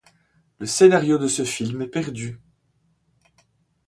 Le 0.57 0.65
scénario 0.65 1.19
de 1.19 1.27
ce 1.27 1.43
film 1.45 1.83
est 1.83 1.87
perdu. 1.87 2.39